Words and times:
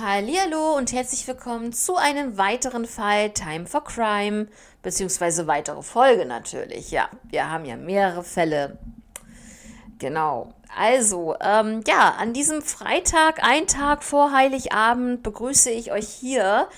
Hallo 0.00 0.74
und 0.74 0.90
herzlich 0.94 1.28
willkommen 1.28 1.74
zu 1.74 1.96
einem 1.96 2.38
weiteren 2.38 2.86
Fall 2.86 3.28
Time 3.28 3.66
for 3.66 3.84
Crime, 3.84 4.48
beziehungsweise 4.80 5.46
weitere 5.46 5.82
Folge 5.82 6.24
natürlich. 6.24 6.90
Ja, 6.90 7.10
wir 7.24 7.50
haben 7.50 7.66
ja 7.66 7.76
mehrere 7.76 8.24
Fälle. 8.24 8.78
Genau. 9.98 10.54
Also, 10.74 11.36
ähm, 11.42 11.84
ja, 11.86 12.14
an 12.18 12.32
diesem 12.32 12.62
Freitag, 12.62 13.44
ein 13.44 13.66
Tag 13.66 14.02
vor 14.02 14.32
Heiligabend, 14.32 15.22
begrüße 15.22 15.68
ich 15.68 15.92
euch 15.92 16.08
hier 16.08 16.68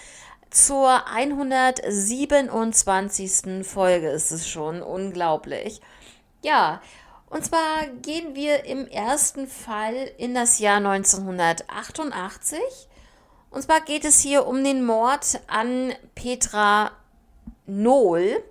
zur 0.51 1.07
127. 1.07 3.65
Folge. 3.65 4.09
Ist 4.09 4.33
es 4.33 4.49
schon 4.49 4.83
unglaublich. 4.83 5.81
Ja, 6.43 6.83
und 7.31 7.45
zwar 7.45 7.87
gehen 8.03 8.35
wir 8.35 8.65
im 8.65 8.89
ersten 8.89 9.47
Fall 9.47 10.11
in 10.19 10.35
das 10.35 10.59
Jahr 10.59 10.79
1988 10.79 12.59
und 13.55 13.63
zwar 13.63 13.81
geht 13.81 14.05
es 14.05 14.21
hier 14.21 14.47
um 14.47 14.65
den 14.65 14.85
Mord 14.85 15.41
an 15.47 15.95
Petra 16.17 16.91
Nohl. 17.67 18.43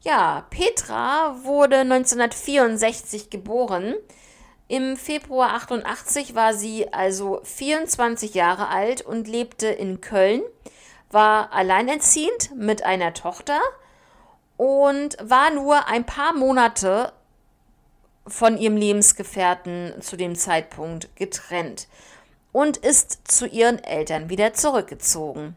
Ja, 0.00 0.46
Petra 0.48 1.36
wurde 1.42 1.80
1964 1.80 3.28
geboren. 3.28 3.94
Im 4.66 4.96
Februar 4.96 5.52
88 5.54 6.34
war 6.34 6.54
sie 6.54 6.90
also 6.90 7.40
24 7.44 8.32
Jahre 8.32 8.68
alt 8.68 9.02
und 9.02 9.28
lebte 9.28 9.66
in 9.66 10.00
Köln, 10.00 10.42
war 11.10 11.52
alleinerziehend 11.52 12.56
mit 12.56 12.84
einer 12.84 13.12
Tochter 13.12 13.60
und 14.56 15.18
war 15.22 15.50
nur 15.50 15.86
ein 15.86 16.06
paar 16.06 16.32
Monate 16.32 17.12
von 18.26 18.56
ihrem 18.56 18.76
Lebensgefährten 18.78 20.00
zu 20.00 20.16
dem 20.16 20.34
Zeitpunkt 20.34 21.14
getrennt 21.16 21.88
und 22.58 22.76
ist 22.76 23.30
zu 23.30 23.46
ihren 23.46 23.78
Eltern 23.84 24.30
wieder 24.30 24.52
zurückgezogen. 24.52 25.54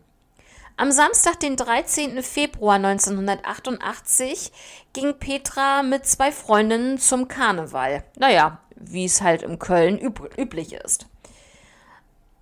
Am 0.77 0.91
Samstag, 0.91 1.39
den 1.39 1.55
13. 1.55 2.21
Februar 2.21 2.76
1988, 2.76 4.51
ging 4.93 5.17
Petra 5.17 5.81
mit 5.81 6.05
zwei 6.05 6.31
Freundinnen 6.31 6.99
zum 6.99 7.27
Karneval. 7.27 8.03
Naja, 8.20 8.59
wie 8.76 9.05
es 9.05 9.23
halt 9.23 9.41
in 9.41 9.57
Köln 9.57 9.98
üb 9.98 10.37
üblich 10.37 10.73
ist. 10.73 11.07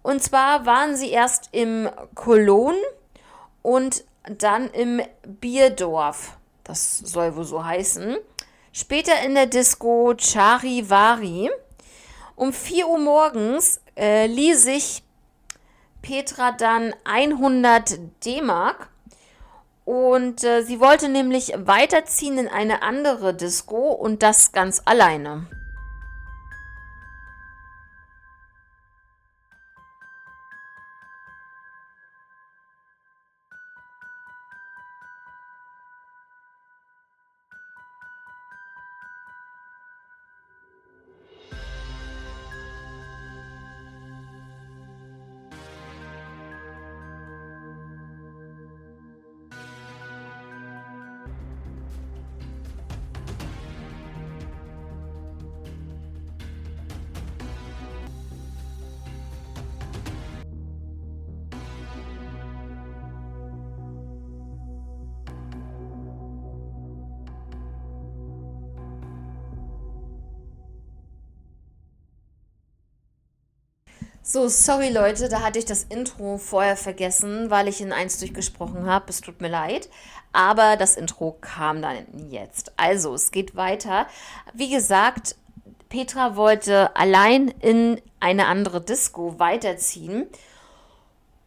Und 0.01 0.21
zwar 0.21 0.65
waren 0.65 0.97
sie 0.97 1.09
erst 1.09 1.47
im 1.53 1.89
Cologne 2.13 2.81
und 3.61 4.03
dann 4.23 4.69
im 4.71 5.01
Bierdorf. 5.25 6.35
Das 6.65 6.97
soll 6.97 7.37
wohl 7.37 7.45
so 7.45 7.63
heißen. 7.63 8.17
Später 8.73 9.21
in 9.25 9.35
der 9.35 9.45
Disco 9.45 10.15
Charivari. 10.17 11.49
Um 12.35 12.53
4 12.53 12.87
Uhr 12.87 12.99
morgens 12.99 13.81
äh, 13.99 14.27
lieh 14.27 14.53
sich 14.53 15.03
Petra 16.01 16.53
dann 16.53 16.95
100 17.03 17.99
D-Mark 18.25 18.89
und 19.83 20.43
äh, 20.43 20.63
sie 20.63 20.79
wollte 20.79 21.09
nämlich 21.09 21.53
weiterziehen 21.57 22.37
in 22.37 22.47
eine 22.47 22.81
andere 22.81 23.33
Disco 23.33 23.91
und 23.91 24.23
das 24.23 24.51
ganz 24.51 24.81
alleine. 24.85 25.47
So, 74.31 74.47
sorry 74.47 74.89
Leute, 74.89 75.27
da 75.27 75.41
hatte 75.41 75.57
ich 75.57 75.65
das 75.65 75.85
Intro 75.85 76.37
vorher 76.37 76.77
vergessen, 76.77 77.49
weil 77.49 77.67
ich 77.67 77.81
in 77.81 77.91
eins 77.91 78.19
durchgesprochen 78.19 78.85
habe. 78.85 79.05
Es 79.09 79.21
tut 79.21 79.41
mir 79.41 79.47
leid. 79.47 79.89
Aber 80.33 80.77
das 80.77 80.97
Intro 80.97 81.35
kam 81.41 81.81
dann 81.81 82.05
jetzt. 82.29 82.71
Also, 82.77 83.15
es 83.15 83.31
geht 83.31 83.55
weiter. 83.55 84.05
Wie 84.53 84.69
gesagt, 84.69 85.35
Petra 85.89 86.35
wollte 86.35 86.95
allein 86.95 87.47
in 87.47 87.99
eine 88.19 88.45
andere 88.45 88.81
Disco 88.81 89.39
weiterziehen. 89.39 90.27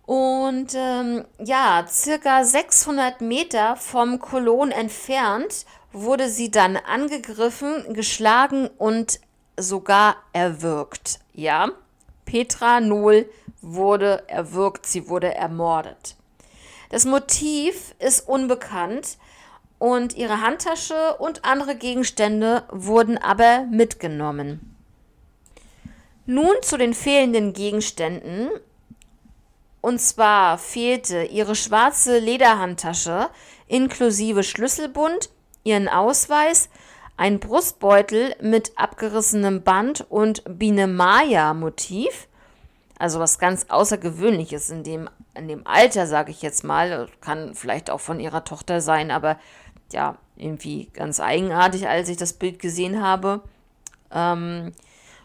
Und 0.04 0.74
ähm, 0.74 1.24
ja, 1.38 1.86
circa 1.88 2.42
600 2.42 3.20
Meter 3.20 3.76
vom 3.76 4.18
Kolon 4.18 4.72
entfernt 4.72 5.66
wurde 5.92 6.28
sie 6.28 6.50
dann 6.50 6.76
angegriffen, 6.76 7.94
geschlagen 7.94 8.68
und 8.76 9.20
sogar 9.56 10.16
erwürgt. 10.32 11.20
Ja. 11.32 11.70
Petra 12.32 12.80
Nohl 12.80 13.28
wurde 13.60 14.26
erwürgt, 14.26 14.86
sie 14.86 15.10
wurde 15.10 15.34
ermordet. 15.34 16.16
Das 16.88 17.04
Motiv 17.04 17.94
ist 17.98 18.26
unbekannt 18.26 19.18
und 19.78 20.16
ihre 20.16 20.40
Handtasche 20.40 21.16
und 21.18 21.44
andere 21.44 21.76
Gegenstände 21.76 22.62
wurden 22.70 23.18
aber 23.18 23.66
mitgenommen. 23.70 24.74
Nun 26.24 26.54
zu 26.62 26.78
den 26.78 26.94
fehlenden 26.94 27.52
Gegenständen. 27.52 28.48
Und 29.82 30.00
zwar 30.00 30.56
fehlte 30.56 31.24
ihre 31.24 31.54
schwarze 31.54 32.18
Lederhandtasche 32.18 33.28
inklusive 33.68 34.42
Schlüsselbund, 34.42 35.28
ihren 35.64 35.86
Ausweis, 35.86 36.70
ein 37.22 37.38
Brustbeutel 37.38 38.34
mit 38.40 38.72
abgerissenem 38.74 39.62
Band 39.62 40.04
und 40.10 40.42
Biene 40.58 40.88
Maya 40.88 41.54
Motiv. 41.54 42.26
Also 42.98 43.20
was 43.20 43.38
ganz 43.38 43.66
Außergewöhnliches 43.68 44.70
in 44.70 44.82
dem, 44.82 45.08
in 45.36 45.46
dem 45.46 45.64
Alter, 45.64 46.08
sage 46.08 46.32
ich 46.32 46.42
jetzt 46.42 46.64
mal. 46.64 47.06
Kann 47.20 47.54
vielleicht 47.54 47.90
auch 47.90 48.00
von 48.00 48.18
ihrer 48.18 48.42
Tochter 48.42 48.80
sein, 48.80 49.12
aber 49.12 49.38
ja, 49.92 50.16
irgendwie 50.34 50.86
ganz 50.94 51.20
eigenartig, 51.20 51.86
als 51.86 52.08
ich 52.08 52.16
das 52.16 52.32
Bild 52.32 52.58
gesehen 52.58 53.00
habe. 53.00 53.42
Ähm, 54.10 54.72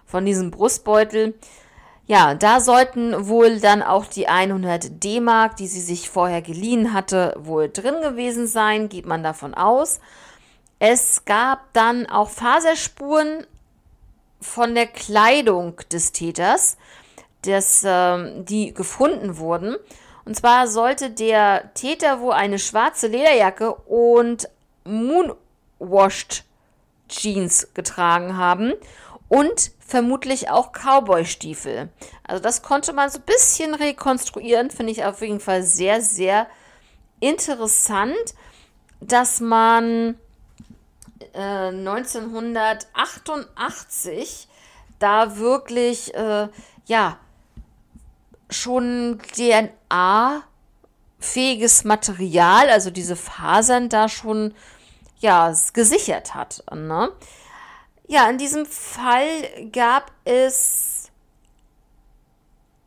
von 0.06 0.24
diesem 0.24 0.52
Brustbeutel. 0.52 1.34
Ja, 2.06 2.36
da 2.36 2.60
sollten 2.60 3.28
wohl 3.28 3.60
dann 3.60 3.82
auch 3.82 4.06
die 4.06 4.28
100 4.28 5.04
D-Mark, 5.04 5.56
die 5.56 5.68
sie 5.68 5.82
sich 5.82 6.12
vorher 6.12 6.44
geliehen 6.44 6.94
hatte, 6.94 7.34
wohl 7.40 7.70
drin 7.70 8.04
gewesen 8.04 8.46
sein, 8.46 8.88
geht 8.88 9.08
man 9.08 9.24
davon 9.24 9.56
aus. 9.56 10.00
Es 10.80 11.26
gab 11.26 11.74
dann 11.74 12.06
auch 12.08 12.30
Faserspuren 12.30 13.46
von 14.40 14.76
der 14.76 14.88
Kleidung 14.88 15.78
des 15.92 16.12
Täters, 16.12 16.78
des, 17.46 17.84
äh, 17.84 18.44
die 18.44 18.74
gefunden 18.74 19.38
wurden. 19.38 19.76
Und 20.26 20.36
zwar 20.36 20.68
sollte 20.68 21.10
der 21.10 21.74
Täter 21.74 22.20
wohl 22.20 22.34
eine 22.34 22.60
schwarze 22.60 23.08
Lederjacke 23.08 23.74
und 23.74 24.50
Moonwashed 24.84 26.44
Jeans 27.08 27.74
getragen 27.74 28.38
haben 28.38 28.74
und 29.30 29.72
vermutlich 29.80 30.50
auch 30.50 30.74
Cowboy-Stiefel. 30.74 31.90
Also 32.24 32.42
das 32.42 32.62
konnte 32.62 32.94
man 32.94 33.10
so 33.10 33.20
ein 33.20 33.26
bisschen 33.26 33.74
rekonstruieren, 33.74 34.70
finde 34.70 34.92
ich 34.92 35.06
auf 35.06 35.22
jeden 35.22 35.40
Fall 35.40 35.64
sehr, 35.64 36.02
sehr 36.02 36.48
interessant, 37.20 38.36
dass 39.00 39.40
man 39.40 40.16
1988 41.34 44.14
äh, 44.14 44.26
da 45.00 45.38
wirklich, 45.38 46.14
äh, 46.16 46.48
ja, 46.86 47.18
schon 48.50 49.20
DNA-fähiges 49.36 51.84
Material, 51.84 52.70
also 52.70 52.90
diese 52.92 53.16
Fasern 53.16 53.90
da 53.90 54.10
schon, 54.10 54.54
ja, 55.20 55.52
gesichert 55.74 56.36
hat. 56.36 56.64
Ne? 56.74 57.12
Ja, 58.08 58.30
in 58.30 58.38
diesem 58.38 58.66
Fall 58.66 59.70
gab 59.72 60.12
es 60.24 61.12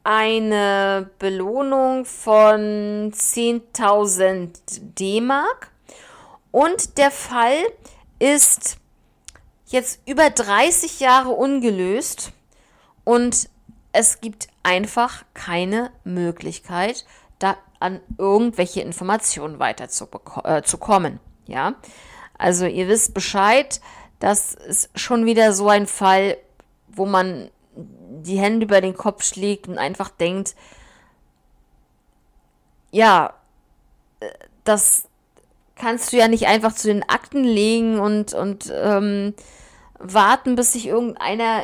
eine 0.02 1.10
Belohnung 1.18 2.06
von 2.06 3.12
10.000 3.12 4.50
D-Mark 4.98 5.70
und 6.50 6.96
der 6.96 7.10
Fall 7.10 7.58
ist 8.20 8.76
jetzt 9.66 10.00
über 10.06 10.30
30 10.30 11.00
Jahre 11.00 11.30
ungelöst 11.30 12.32
und 13.04 13.48
es 13.92 14.20
gibt 14.20 14.46
einfach 14.62 15.24
keine 15.34 15.90
Möglichkeit, 16.04 17.04
da 17.40 17.56
an 17.80 18.00
irgendwelche 18.18 18.82
Informationen 18.82 19.58
weiter 19.58 19.88
zu, 19.88 20.06
äh. 20.44 20.62
Ja, 21.46 21.74
also 22.38 22.66
ihr 22.66 22.86
wisst 22.86 23.14
Bescheid, 23.14 23.80
das 24.20 24.54
ist 24.54 24.90
schon 24.94 25.24
wieder 25.24 25.52
so 25.52 25.68
ein 25.68 25.86
Fall, 25.86 26.36
wo 26.88 27.06
man 27.06 27.50
die 27.74 28.38
Hände 28.38 28.66
über 28.66 28.80
den 28.80 28.94
Kopf 28.94 29.24
schlägt 29.24 29.66
und 29.66 29.78
einfach 29.78 30.10
denkt, 30.10 30.54
ja, 32.90 33.34
äh, 34.20 34.28
das 34.64 35.08
kannst 35.80 36.12
du 36.12 36.18
ja 36.18 36.28
nicht 36.28 36.46
einfach 36.46 36.74
zu 36.74 36.88
den 36.88 37.08
Akten 37.08 37.42
legen 37.42 37.98
und, 37.98 38.34
und 38.34 38.72
ähm, 38.74 39.34
warten, 39.98 40.54
bis 40.54 40.74
sich 40.74 40.86
irgendeiner 40.86 41.62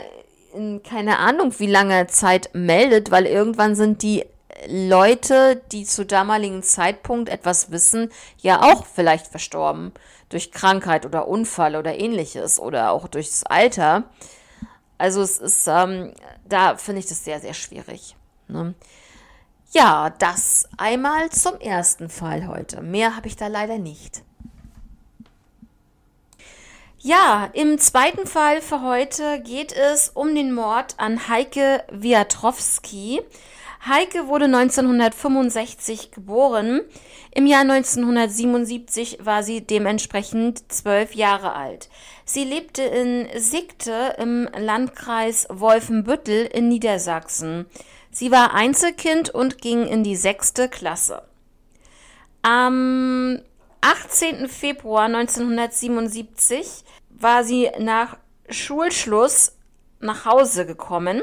in 0.55 0.83
keine 0.83 1.19
Ahnung 1.19 1.53
wie 1.59 1.67
langer 1.67 2.09
Zeit 2.09 2.51
meldet, 2.55 3.11
weil 3.11 3.27
irgendwann 3.27 3.77
sind 3.77 4.03
die 4.03 4.25
Leute, 4.67 5.63
die 5.71 5.85
zu 5.85 6.07
damaligen 6.07 6.63
Zeitpunkt 6.63 7.29
etwas 7.29 7.71
wissen, 7.71 8.11
ja 8.39 8.63
auch 8.63 8.87
vielleicht 8.87 9.27
verstorben. 9.27 9.93
Durch 10.31 10.51
Krankheit 10.51 11.05
oder 11.05 11.29
Unfall 11.29 11.77
oder 11.77 11.99
ähnliches 11.99 12.59
oder 12.59 12.91
auch 12.91 13.07
durchs 13.07 13.45
Alter. 13.45 14.05
Also 14.99 15.21
es 15.21 15.39
ist, 15.39 15.69
ähm, 15.69 16.15
da 16.49 16.77
finde 16.77 17.01
ich 17.01 17.07
das 17.07 17.23
sehr, 17.23 17.39
sehr 17.39 17.55
schwierig. 17.55 18.17
Ne? 18.49 18.75
Ja, 19.77 20.09
das 20.09 20.71
einmal 20.79 21.29
zum 21.29 21.61
ersten 21.61 22.09
Fall 22.09 22.47
heute. 22.47 22.81
Mehr 22.81 23.15
habe 23.15 23.29
ich 23.29 23.37
da 23.37 23.49
leider 23.49 23.77
nicht. 23.77 24.23
Ja, 26.99 27.51
im 27.53 27.79
zweiten 27.79 28.27
Fall 28.27 28.63
für 28.63 28.81
heute 28.81 29.39
geht 29.41 29.75
es 29.75 30.09
um 30.09 30.35
den 30.35 30.55
Mord 30.55 30.95
an 30.97 31.29
Heike 31.29 31.85
Wiatrowski. 31.93 33.21
Heike 33.87 34.29
wurde 34.29 34.47
1965 34.47 36.11
geboren. 36.11 36.81
Im 37.35 37.47
Jahr 37.47 37.61
1977 37.61 39.19
war 39.27 39.43
sie 39.43 39.61
dementsprechend 39.61 40.73
zwölf 40.73 41.15
Jahre 41.15 41.55
alt. 41.55 41.91
Sie 42.25 42.45
lebte 42.45 42.81
in 42.83 43.29
Sigte 43.37 44.15
im 44.17 44.49
Landkreis 44.57 45.47
Wolfenbüttel 45.51 46.47
in 46.47 46.69
Niedersachsen. 46.69 47.67
Sie 48.19 48.33
war 48.33 48.55
Einzelkind 48.55 49.29
und 49.29 49.61
ging 49.61 49.87
in 49.87 50.03
die 50.03 50.17
sechste 50.17 50.71
Klasse. 50.71 51.21
Am 52.41 53.43
18. 53.83 54.49
Februar 54.49 55.05
1977 55.05 56.87
war 57.11 57.45
sie 57.45 57.71
nach 57.79 58.17
Schulschluss 58.49 59.59
nach 60.01 60.25
Hause 60.25 60.65
gekommen. 60.65 61.21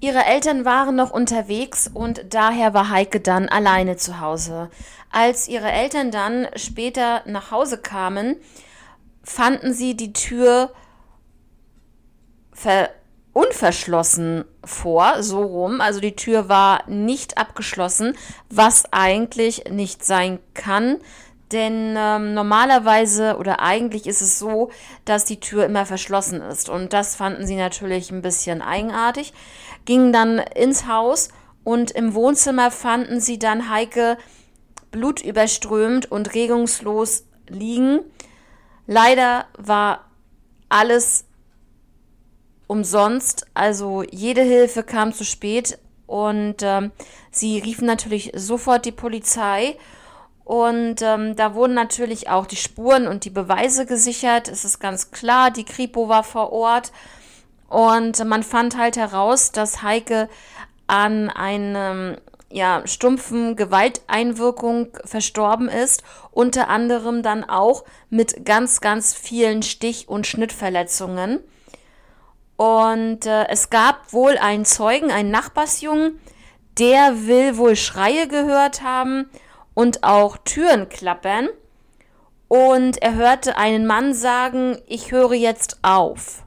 Ihre 0.00 0.24
Eltern 0.24 0.64
waren 0.64 0.96
noch 0.96 1.12
unterwegs 1.12 1.88
und 1.94 2.34
daher 2.34 2.74
war 2.74 2.90
Heike 2.90 3.20
dann 3.20 3.48
alleine 3.48 3.96
zu 3.96 4.18
Hause. 4.18 4.68
Als 5.12 5.46
ihre 5.46 5.70
Eltern 5.70 6.10
dann 6.10 6.48
später 6.56 7.22
nach 7.26 7.52
Hause 7.52 7.78
kamen, 7.78 8.34
fanden 9.22 9.72
sie 9.72 9.94
die 9.94 10.12
Tür 10.12 10.72
unverschlossen 13.32 14.44
vor, 14.64 15.22
so 15.22 15.42
rum. 15.42 15.80
Also 15.80 16.00
die 16.00 16.16
Tür 16.16 16.48
war 16.48 16.88
nicht 16.88 17.38
abgeschlossen, 17.38 18.16
was 18.48 18.84
eigentlich 18.92 19.64
nicht 19.70 20.04
sein 20.04 20.40
kann, 20.54 20.98
denn 21.52 21.94
ähm, 21.96 22.34
normalerweise 22.34 23.36
oder 23.36 23.60
eigentlich 23.60 24.06
ist 24.06 24.20
es 24.20 24.38
so, 24.38 24.70
dass 25.04 25.24
die 25.24 25.40
Tür 25.40 25.64
immer 25.64 25.84
verschlossen 25.84 26.40
ist. 26.42 26.68
Und 26.68 26.92
das 26.92 27.16
fanden 27.16 27.46
sie 27.46 27.56
natürlich 27.56 28.10
ein 28.10 28.22
bisschen 28.22 28.62
eigenartig. 28.62 29.32
Gingen 29.84 30.12
dann 30.12 30.38
ins 30.38 30.86
Haus 30.86 31.28
und 31.64 31.90
im 31.90 32.14
Wohnzimmer 32.14 32.70
fanden 32.70 33.20
sie 33.20 33.38
dann 33.38 33.68
Heike 33.68 34.16
blutüberströmt 34.92 36.10
und 36.10 36.34
regungslos 36.34 37.24
liegen. 37.48 38.00
Leider 38.86 39.46
war 39.58 40.04
alles 40.68 41.24
umsonst, 42.70 43.46
also 43.52 44.04
jede 44.12 44.42
Hilfe 44.42 44.84
kam 44.84 45.12
zu 45.12 45.24
spät 45.24 45.76
und 46.06 46.58
ähm, 46.60 46.92
sie 47.32 47.58
riefen 47.58 47.84
natürlich 47.84 48.30
sofort 48.36 48.84
die 48.84 48.92
Polizei 48.92 49.76
und 50.44 51.02
ähm, 51.02 51.34
da 51.34 51.54
wurden 51.54 51.74
natürlich 51.74 52.28
auch 52.28 52.46
die 52.46 52.54
Spuren 52.54 53.08
und 53.08 53.24
die 53.24 53.30
Beweise 53.30 53.86
gesichert. 53.86 54.46
Es 54.46 54.64
ist 54.64 54.78
ganz 54.78 55.10
klar, 55.10 55.50
die 55.50 55.64
Kripo 55.64 56.08
war 56.08 56.22
vor 56.22 56.52
Ort. 56.52 56.92
Und 57.68 58.24
man 58.24 58.44
fand 58.44 58.76
halt 58.76 58.96
heraus, 58.96 59.50
dass 59.50 59.82
Heike 59.82 60.28
an 60.86 61.28
einem 61.28 62.18
ja, 62.52 62.82
stumpfen 62.84 63.56
Gewalteinwirkung 63.56 64.88
verstorben 65.04 65.68
ist, 65.68 66.04
unter 66.30 66.68
anderem 66.68 67.24
dann 67.24 67.42
auch 67.42 67.84
mit 68.10 68.44
ganz, 68.44 68.80
ganz 68.80 69.14
vielen 69.14 69.62
Stich- 69.62 70.08
und 70.08 70.26
Schnittverletzungen. 70.26 71.40
Und 72.60 73.24
äh, 73.24 73.48
es 73.48 73.70
gab 73.70 74.12
wohl 74.12 74.36
einen 74.36 74.66
Zeugen, 74.66 75.10
einen 75.10 75.30
Nachbarsjungen, 75.30 76.20
der 76.78 77.26
will 77.26 77.56
wohl 77.56 77.74
Schreie 77.74 78.28
gehört 78.28 78.82
haben 78.82 79.30
und 79.72 80.04
auch 80.04 80.36
Türen 80.44 80.90
klappern. 80.90 81.48
Und 82.48 83.00
er 83.00 83.14
hörte 83.14 83.56
einen 83.56 83.86
Mann 83.86 84.12
sagen, 84.12 84.76
ich 84.86 85.10
höre 85.10 85.32
jetzt 85.32 85.78
auf. 85.80 86.42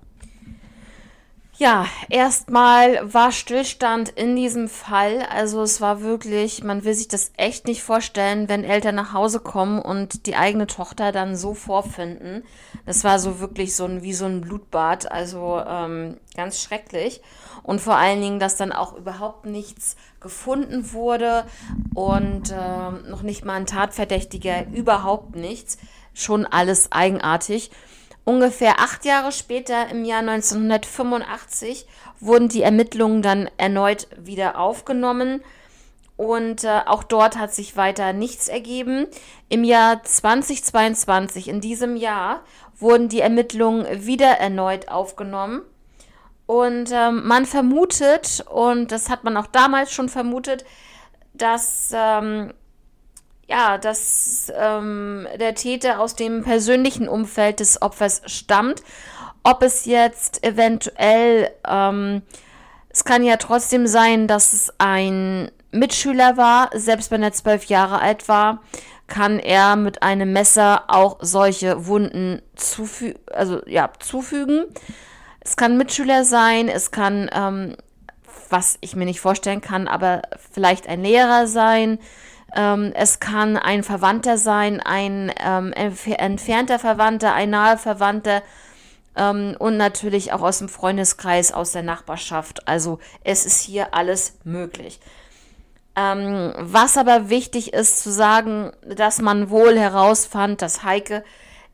Ja, 1.55 1.85
erstmal 2.09 3.13
war 3.13 3.31
Stillstand 3.31 4.09
in 4.09 4.35
diesem 4.35 4.67
Fall. 4.67 5.21
Also 5.29 5.61
es 5.61 5.81
war 5.81 6.01
wirklich, 6.01 6.63
man 6.63 6.83
will 6.83 6.95
sich 6.95 7.07
das 7.07 7.31
echt 7.37 7.67
nicht 7.67 7.83
vorstellen, 7.83 8.49
wenn 8.49 8.63
Eltern 8.63 8.95
nach 8.95 9.13
Hause 9.13 9.39
kommen 9.39 9.79
und 9.79 10.25
die 10.25 10.35
eigene 10.35 10.65
Tochter 10.65 11.11
dann 11.11 11.35
so 11.35 11.53
vorfinden. 11.53 12.43
Das 12.87 13.03
war 13.03 13.19
so 13.19 13.39
wirklich 13.39 13.75
so 13.75 13.85
ein, 13.85 14.01
wie 14.01 14.13
so 14.13 14.25
ein 14.25 14.41
Blutbad, 14.41 15.11
also 15.11 15.61
ähm, 15.65 16.17
ganz 16.35 16.59
schrecklich. 16.59 17.21
Und 17.61 17.79
vor 17.79 17.97
allen 17.97 18.19
Dingen, 18.19 18.39
dass 18.39 18.57
dann 18.57 18.71
auch 18.71 18.97
überhaupt 18.97 19.45
nichts 19.45 19.95
gefunden 20.21 20.91
wurde 20.91 21.45
und 21.93 22.49
äh, 22.49 23.09
noch 23.09 23.21
nicht 23.21 23.45
mal 23.45 23.53
ein 23.53 23.67
Tatverdächtiger, 23.67 24.65
überhaupt 24.73 25.35
nichts. 25.35 25.77
Schon 26.15 26.47
alles 26.47 26.91
eigenartig. 26.91 27.69
Ungefähr 28.25 28.79
acht 28.79 29.03
Jahre 29.03 29.31
später, 29.31 29.89
im 29.89 30.05
Jahr 30.05 30.19
1985, 30.19 31.85
wurden 32.19 32.47
die 32.47 32.61
Ermittlungen 32.61 33.21
dann 33.21 33.49
erneut 33.57 34.07
wieder 34.17 34.57
aufgenommen. 34.57 35.43
Und 36.15 36.63
äh, 36.63 36.81
auch 36.85 37.03
dort 37.03 37.37
hat 37.37 37.53
sich 37.53 37.75
weiter 37.75 38.13
nichts 38.13 38.47
ergeben. 38.47 39.07
Im 39.49 39.63
Jahr 39.63 40.03
2022, 40.03 41.49
in 41.49 41.59
diesem 41.59 41.97
Jahr, 41.97 42.43
wurden 42.77 43.09
die 43.09 43.19
Ermittlungen 43.19 44.05
wieder 44.05 44.37
erneut 44.37 44.87
aufgenommen. 44.87 45.63
Und 46.45 46.91
ähm, 46.91 47.25
man 47.25 47.45
vermutet, 47.45 48.45
und 48.49 48.91
das 48.91 49.09
hat 49.09 49.23
man 49.23 49.35
auch 49.37 49.47
damals 49.47 49.91
schon 49.91 50.07
vermutet, 50.07 50.65
dass 51.33 51.91
ähm, 51.93 52.53
ja, 53.47 53.77
dass 53.77 54.51
ähm, 54.55 55.27
der 55.39 55.55
Täter 55.55 55.99
aus 55.99 56.15
dem 56.15 56.43
persönlichen 56.43 57.07
Umfeld 57.07 57.59
des 57.59 57.81
Opfers 57.81 58.21
stammt. 58.25 58.83
Ob 59.43 59.61
es 59.61 59.85
jetzt 59.85 60.43
eventuell, 60.43 61.51
ähm, 61.67 62.21
es 62.89 63.03
kann 63.03 63.23
ja 63.23 63.37
trotzdem 63.37 63.87
sein, 63.87 64.27
dass 64.27 64.53
es 64.53 64.73
ein 64.77 65.51
Mitschüler 65.71 66.37
war, 66.37 66.69
selbst 66.73 67.11
wenn 67.11 67.23
er 67.23 67.33
zwölf 67.33 67.65
Jahre 67.65 67.99
alt 67.99 68.29
war, 68.29 68.61
kann 69.07 69.39
er 69.39 69.75
mit 69.75 70.01
einem 70.01 70.31
Messer 70.31 70.83
auch 70.87 71.17
solche 71.19 71.87
Wunden 71.87 72.41
zufü 72.55 73.15
also, 73.31 73.61
ja, 73.65 73.91
zufügen. 73.99 74.65
Es 75.41 75.57
kann 75.57 75.77
Mitschüler 75.77 76.23
sein, 76.23 76.69
es 76.69 76.91
kann, 76.91 77.29
ähm, 77.33 77.75
was 78.49 78.77
ich 78.79 78.95
mir 78.95 79.05
nicht 79.05 79.19
vorstellen 79.19 79.59
kann, 79.59 79.87
aber 79.89 80.21
vielleicht 80.51 80.87
ein 80.87 81.03
Lehrer 81.03 81.47
sein, 81.47 81.99
ähm, 82.55 82.91
es 82.95 83.19
kann 83.19 83.57
ein 83.57 83.83
Verwandter 83.83 84.37
sein, 84.37 84.79
ein 84.79 85.31
ähm, 85.43 85.73
entfernter 85.73 86.79
Verwandter, 86.79 87.33
ein 87.33 87.49
naher 87.49 87.77
Verwandter 87.77 88.43
ähm, 89.15 89.55
und 89.57 89.77
natürlich 89.77 90.33
auch 90.33 90.41
aus 90.41 90.59
dem 90.59 90.69
Freundeskreis, 90.69 91.51
aus 91.51 91.71
der 91.71 91.83
Nachbarschaft. 91.83 92.67
Also 92.67 92.99
es 93.23 93.45
ist 93.45 93.61
hier 93.61 93.93
alles 93.93 94.37
möglich. 94.43 94.99
Ähm, 95.95 96.53
was 96.57 96.97
aber 96.97 97.29
wichtig 97.29 97.73
ist 97.73 98.01
zu 98.01 98.11
sagen, 98.11 98.71
dass 98.87 99.21
man 99.21 99.49
wohl 99.49 99.77
herausfand, 99.77 100.61
dass 100.61 100.83
Heike 100.83 101.23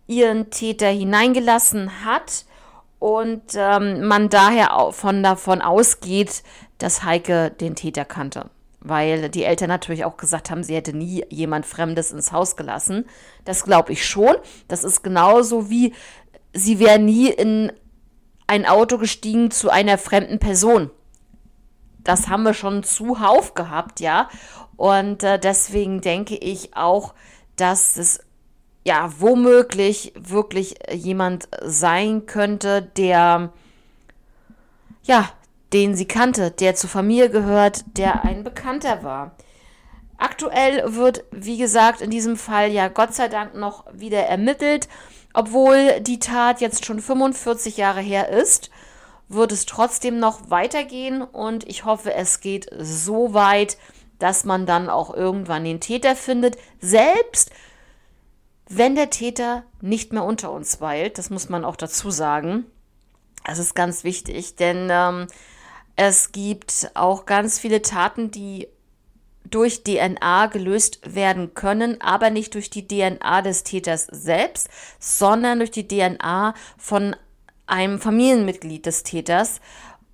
ihren 0.08 0.50
Täter 0.50 0.90
hineingelassen 0.90 2.04
hat 2.04 2.46
und 3.00 3.44
ähm, 3.56 4.06
man 4.08 4.30
daher 4.30 4.92
von 4.92 5.24
davon 5.24 5.62
ausgeht, 5.62 6.44
dass 6.80 7.04
Heike 7.04 7.52
den 7.52 7.76
Täter 7.76 8.04
kannte 8.04 8.50
weil 8.82 9.30
die 9.30 9.44
Eltern 9.44 9.70
natürlich 9.70 10.06
auch 10.06 10.18
gesagt 10.18 10.50
haben, 10.50 10.64
sie 10.64 10.76
hätte 10.76 10.96
nie 10.96 11.26
jemand 11.30 11.66
Fremdes 11.66 12.12
ins 12.12 12.32
Haus 12.32 12.56
gelassen. 12.56 13.06
Das 13.46 13.64
glaube 13.64 13.92
ich 13.94 14.06
schon. 14.06 14.36
Das 14.68 14.84
ist 14.84 15.04
genauso 15.04 15.70
wie 15.70 15.94
sie 16.54 16.80
wäre 16.80 17.00
nie 17.00 17.30
in 17.30 17.72
ein 18.48 18.66
Auto 18.66 18.98
gestiegen 18.98 19.52
zu 19.52 19.70
einer 19.70 19.98
fremden 19.98 20.40
Person. 20.40 20.90
das 22.04 22.28
haben 22.28 22.44
wir 22.44 22.54
schon 22.54 22.84
zuhauf 22.84 23.54
gehabt, 23.54 24.00
ja. 24.00 24.30
Und 24.78 25.24
äh, 25.24 25.38
deswegen 25.38 26.02
denke 26.02 26.36
ich 26.36 26.76
auch, 26.76 27.14
dass 27.56 27.98
es 27.98 28.22
ja 28.86 29.12
womöglich 29.20 30.14
wirklich 30.18 30.76
jemand 30.92 31.50
sein 31.62 32.26
könnte, 32.26 32.82
der 32.82 33.52
ja, 35.04 35.30
den 35.74 35.96
sie 35.96 36.08
kannte, 36.08 36.52
der 36.52 36.76
zur 36.76 36.90
Familie 36.90 37.30
gehört, 37.30 37.84
der 37.98 38.24
ein 38.24 38.44
Bekannter 38.44 39.04
war. 39.04 39.36
Aktuell 40.18 40.96
wird, 40.96 41.24
wie 41.32 41.58
gesagt, 41.58 42.02
in 42.02 42.10
diesem 42.10 42.36
Fall 42.36 42.72
ja 42.72 42.90
Gott 42.90 43.14
sei 43.14 43.28
Dank 43.28 43.56
noch 43.56 43.86
wieder 43.94 44.24
ermittelt. 44.24 44.90
Obwohl 45.34 46.02
die 46.02 46.20
Tat 46.20 46.60
jetzt 46.60 46.86
schon 46.86 47.00
45 47.00 47.78
Jahre 47.78 48.02
her 48.02 48.30
ist, 48.30 48.70
wird 49.30 49.52
es 49.52 49.66
trotzdem 49.66 50.20
noch 50.20 50.50
weitergehen 50.50 51.22
und 51.22 51.68
ich 51.70 51.86
hoffe, 51.86 52.14
es 52.14 52.42
geht 52.42 52.68
so 52.80 53.34
weit, 53.34 53.78
dass 54.18 54.44
man 54.44 54.66
dann 54.66 54.90
auch 54.90 55.14
irgendwann 55.14 55.64
den 55.64 55.80
Täter 55.80 56.16
findet, 56.16 56.58
selbst 56.82 57.52
wenn 58.68 58.96
der 58.96 59.10
Täter 59.10 59.64
nicht 59.82 60.12
mehr 60.14 60.24
unter 60.24 60.52
uns 60.52 60.82
weilt. 60.82 61.18
Das 61.18 61.30
muss 61.30 61.50
man 61.50 61.64
auch 61.64 61.76
dazu 61.76 62.12
sagen. 62.12 62.66
Das 63.46 63.60
ist 63.60 63.74
ganz 63.76 64.04
wichtig, 64.04 64.56
denn 64.58 64.90
ähm, 64.92 65.28
es 66.02 66.32
gibt 66.32 66.92
auch 66.94 67.26
ganz 67.26 67.60
viele 67.60 67.82
Taten, 67.82 68.32
die 68.32 68.70
durch 69.44 69.84
DNA 69.84 70.46
gelöst 70.46 71.02
werden 71.04 71.54
können, 71.56 72.00
aber 72.00 72.30
nicht 72.30 72.54
durch 72.54 72.70
die 72.70 72.88
DNA 72.88 73.42
des 73.42 73.66
Täters 73.66 74.08
selbst, 74.10 74.70
sondern 74.98 75.60
durch 75.60 75.72
die 75.72 75.90
DNA 75.90 76.54
von 76.78 77.18
einem 77.68 78.00
Familienmitglied 78.00 78.86
des 78.86 79.04
Täters, 79.04 79.60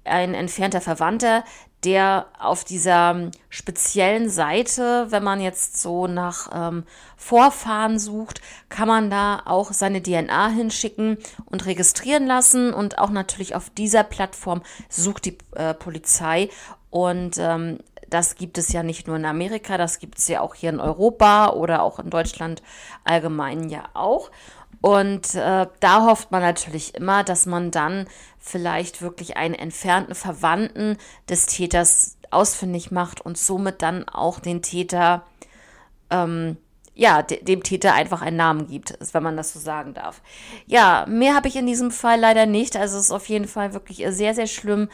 ein 0.05 0.33
entfernter 0.33 0.81
Verwandter, 0.81 1.43
der 1.85 2.25
auf 2.39 2.63
dieser 2.63 3.29
speziellen 3.49 4.29
Seite, 4.29 5.07
wenn 5.09 5.23
man 5.23 5.39
jetzt 5.39 5.81
so 5.81 6.07
nach 6.07 6.49
ähm, 6.53 6.83
Vorfahren 7.15 7.99
sucht, 7.99 8.41
kann 8.69 8.87
man 8.87 9.09
da 9.09 9.43
auch 9.45 9.71
seine 9.71 10.01
DNA 10.01 10.49
hinschicken 10.49 11.17
und 11.45 11.65
registrieren 11.65 12.25
lassen. 12.25 12.73
Und 12.73 12.97
auch 12.97 13.11
natürlich 13.11 13.55
auf 13.55 13.69
dieser 13.69 14.03
Plattform 14.03 14.61
sucht 14.89 15.25
die 15.25 15.37
äh, 15.55 15.73
Polizei. 15.73 16.49
Und 16.89 17.37
ähm, 17.37 17.79
das 18.09 18.35
gibt 18.35 18.57
es 18.57 18.71
ja 18.71 18.83
nicht 18.83 19.07
nur 19.07 19.15
in 19.15 19.25
Amerika, 19.25 19.77
das 19.77 19.99
gibt 19.99 20.17
es 20.17 20.27
ja 20.27 20.41
auch 20.41 20.55
hier 20.55 20.69
in 20.69 20.79
Europa 20.79 21.49
oder 21.49 21.81
auch 21.81 21.99
in 21.99 22.09
Deutschland 22.09 22.61
allgemein 23.03 23.69
ja 23.69 23.83
auch. 23.93 24.31
Und 24.81 25.35
äh, 25.35 25.67
da 25.79 26.05
hofft 26.05 26.31
man 26.31 26.41
natürlich 26.41 26.95
immer, 26.95 27.23
dass 27.23 27.45
man 27.45 27.71
dann 27.71 28.07
vielleicht 28.39 29.01
wirklich 29.01 29.37
einen 29.37 29.55
entfernten 29.55 30.15
Verwandten 30.15 30.97
des 31.29 31.47
Täters 31.47 32.17
ausfindig 32.31 32.91
macht 32.91 33.21
und 33.21 33.37
somit 33.37 33.81
dann 33.81 34.07
auch 34.07 34.39
den 34.39 34.61
Täter, 34.61 35.25
ähm, 36.09 36.57
ja, 36.93 37.21
de 37.21 37.43
dem 37.43 37.63
Täter 37.63 37.93
einfach 37.93 38.21
einen 38.21 38.37
Namen 38.37 38.67
gibt, 38.67 38.97
wenn 39.11 39.23
man 39.23 39.37
das 39.37 39.53
so 39.53 39.59
sagen 39.59 39.93
darf. 39.93 40.21
Ja, 40.65 41.05
mehr 41.09 41.35
habe 41.35 41.47
ich 41.47 41.55
in 41.55 41.65
diesem 41.65 41.91
Fall 41.91 42.19
leider 42.19 42.45
nicht. 42.45 42.77
Also 42.77 42.97
es 42.97 43.05
ist 43.05 43.11
auf 43.11 43.27
jeden 43.27 43.47
Fall 43.47 43.73
wirklich 43.73 44.05
sehr, 44.09 44.33
sehr 44.33 44.47
schlimm. 44.47 44.89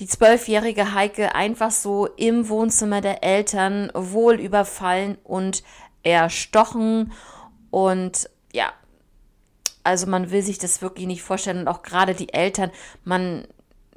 Die 0.00 0.06
zwölfjährige 0.06 0.94
Heike 0.94 1.34
einfach 1.34 1.70
so 1.70 2.06
im 2.06 2.48
Wohnzimmer 2.48 3.00
der 3.00 3.22
Eltern 3.22 3.90
wohl 3.94 4.40
überfallen 4.40 5.18
und 5.22 5.62
erstochen. 6.02 7.12
Und 7.70 8.28
also 9.84 10.06
man 10.06 10.30
will 10.30 10.42
sich 10.42 10.58
das 10.58 10.82
wirklich 10.82 11.06
nicht 11.06 11.22
vorstellen 11.22 11.60
und 11.60 11.68
auch 11.68 11.82
gerade 11.82 12.14
die 12.14 12.32
Eltern, 12.32 12.70
man 13.04 13.46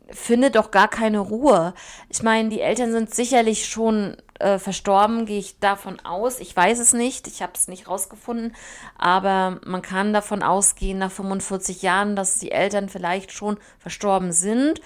findet 0.10 0.56
doch 0.56 0.72
gar 0.72 0.88
keine 0.88 1.20
Ruhe. 1.20 1.74
Ich 2.10 2.24
meine, 2.24 2.50
die 2.50 2.62
Eltern 2.62 2.92
sind 2.92 3.14
sicherlich 3.14 3.68
schon 3.68 4.16
äh, 4.40 4.60
verstorben, 4.60 5.26
gehe 5.26 5.40
ich 5.40 5.60
davon 5.60 6.00
aus. 6.02 6.40
Ich 6.40 6.56
weiß 6.56 6.80
es 6.80 6.94
nicht, 6.94 7.28
ich 7.28 7.42
habe 7.42 7.54
es 7.56 7.68
nicht 7.68 7.88
rausgefunden, 7.88 8.56
aber 8.98 9.60
man 9.66 9.82
kann 9.82 10.14
davon 10.14 10.44
ausgehen, 10.44 10.98
nach 10.98 11.12
45 11.12 11.82
Jahren, 11.82 12.16
dass 12.16 12.40
die 12.40 12.52
Eltern 12.52 12.90
vielleicht 12.90 13.32
schon 13.32 13.58
verstorben 13.80 14.32
sind 14.32 14.82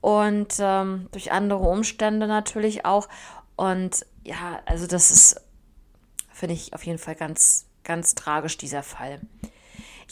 und 0.00 0.56
ähm, 0.58 1.08
durch 1.12 1.32
andere 1.32 1.60
Umstände 1.60 2.26
natürlich 2.26 2.84
auch. 2.84 3.08
Und 3.56 4.06
ja, 4.24 4.60
also 4.66 4.86
das 4.86 5.10
ist, 5.10 5.40
finde 6.32 6.54
ich 6.54 6.74
auf 6.74 6.84
jeden 6.84 6.98
Fall 6.98 7.14
ganz, 7.14 7.66
ganz 7.84 8.14
tragisch, 8.14 8.56
dieser 8.58 8.82
Fall. 8.82 9.20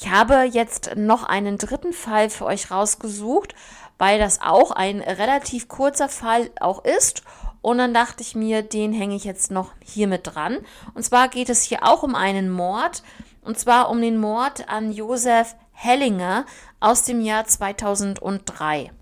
Ich 0.00 0.08
habe 0.08 0.44
jetzt 0.44 0.94
noch 0.94 1.24
einen 1.24 1.58
dritten 1.58 1.92
Fall 1.92 2.30
für 2.30 2.44
euch 2.44 2.70
rausgesucht, 2.70 3.56
weil 3.98 4.20
das 4.20 4.40
auch 4.40 4.70
ein 4.70 5.00
relativ 5.00 5.66
kurzer 5.66 6.08
Fall 6.08 6.50
auch 6.60 6.84
ist. 6.84 7.24
Und 7.62 7.78
dann 7.78 7.92
dachte 7.92 8.22
ich 8.22 8.36
mir, 8.36 8.62
den 8.62 8.92
hänge 8.92 9.16
ich 9.16 9.24
jetzt 9.24 9.50
noch 9.50 9.72
hier 9.82 10.06
mit 10.06 10.20
dran. 10.24 10.58
Und 10.94 11.02
zwar 11.02 11.26
geht 11.26 11.48
es 11.48 11.64
hier 11.64 11.82
auch 11.82 12.04
um 12.04 12.14
einen 12.14 12.48
Mord. 12.48 13.02
Und 13.42 13.58
zwar 13.58 13.90
um 13.90 14.00
den 14.00 14.18
Mord 14.18 14.68
an 14.68 14.92
Josef 14.92 15.56
Hellinger 15.72 16.46
aus 16.78 17.02
dem 17.02 17.20
Jahr 17.20 17.46
2003. 17.46 18.92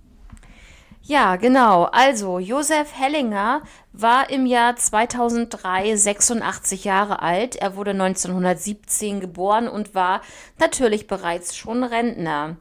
Ja, 1.08 1.36
genau. 1.36 1.84
Also, 1.84 2.40
Josef 2.40 2.92
Hellinger 2.92 3.62
war 3.92 4.28
im 4.28 4.44
Jahr 4.44 4.74
2003 4.74 5.94
86 5.94 6.82
Jahre 6.82 7.22
alt. 7.22 7.54
Er 7.54 7.76
wurde 7.76 7.92
1917 7.92 9.20
geboren 9.20 9.68
und 9.68 9.94
war 9.94 10.20
natürlich 10.58 11.06
bereits 11.06 11.54
schon 11.54 11.84
Rentner. 11.84 12.56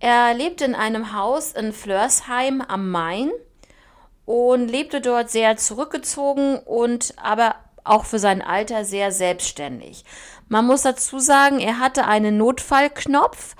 Er 0.00 0.34
lebte 0.34 0.64
in 0.64 0.74
einem 0.74 1.14
Haus 1.14 1.52
in 1.52 1.72
Flörsheim 1.72 2.60
am 2.60 2.90
Main 2.90 3.30
und 4.24 4.66
lebte 4.66 5.00
dort 5.00 5.30
sehr 5.30 5.56
zurückgezogen 5.56 6.58
und 6.58 7.14
aber 7.22 7.54
auch 7.84 8.04
für 8.04 8.18
sein 8.18 8.42
Alter 8.42 8.84
sehr 8.84 9.12
selbstständig. 9.12 10.04
Man 10.48 10.66
muss 10.66 10.82
dazu 10.82 11.20
sagen, 11.20 11.60
er 11.60 11.78
hatte 11.78 12.04
einen 12.04 12.36
Notfallknopf 12.36 13.54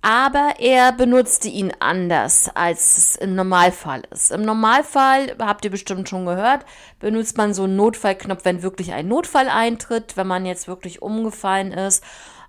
aber 0.00 0.54
er 0.58 0.92
benutzte 0.92 1.48
ihn 1.48 1.72
anders, 1.80 2.50
als 2.54 2.98
es 2.98 3.16
im 3.16 3.34
Normalfall 3.34 4.02
ist. 4.10 4.30
Im 4.30 4.42
Normalfall, 4.42 5.34
habt 5.40 5.64
ihr 5.64 5.70
bestimmt 5.70 6.08
schon 6.08 6.24
gehört, 6.24 6.64
benutzt 7.00 7.36
man 7.36 7.52
so 7.52 7.64
einen 7.64 7.76
Notfallknopf, 7.76 8.44
wenn 8.44 8.62
wirklich 8.62 8.92
ein 8.92 9.08
Notfall 9.08 9.48
eintritt, 9.48 10.16
wenn 10.16 10.28
man 10.28 10.46
jetzt 10.46 10.68
wirklich 10.68 11.02
umgefallen 11.02 11.72
ist. 11.72 12.04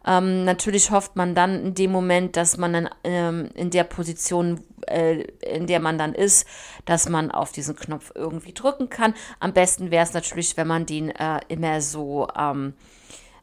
Ähm, 0.06 0.46
natürlich 0.46 0.91
hofft 0.91 1.15
man 1.15 1.36
dann 1.36 1.65
in 1.65 1.74
dem 1.74 1.91
Moment, 1.91 2.38
dass 2.38 2.58
man 2.58 2.74
dann 2.74 2.89
ähm, 3.03 3.50
in 3.56 3.70
der 3.70 3.84
Position, 3.84 4.62
äh, 4.88 5.24
in 5.41 5.68
der 5.68 5.79
man 5.79 5.98
dann 5.98 6.13
ist, 6.13 6.48
dass 6.86 7.10
man 7.10 7.32
auf 7.32 7.51
diesen 7.51 7.75
Knopf 7.75 8.12
irgendwie 8.15 8.53
drücken 8.53 8.89
kann. 8.89 9.13
Am 9.39 9.53
besten 9.53 9.91
wäre 9.91 10.03
es 10.03 10.13
natürlich, 10.13 10.56
wenn 10.56 10.68
man 10.68 10.86
den 10.86 11.10
äh, 11.10 11.41
immer 11.50 11.82
so 11.82 12.27
ähm, 12.38 12.74